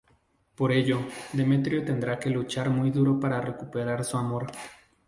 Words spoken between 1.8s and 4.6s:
tendrá que luchar muy duro para recuperar su amor.